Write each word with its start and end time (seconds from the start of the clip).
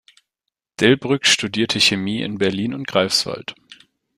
Delbrück 0.79 1.27
studierte 1.27 1.79
Chemie 1.79 2.23
in 2.23 2.39
Berlin 2.39 2.73
und 2.73 2.87
Greifswald. 2.87 3.53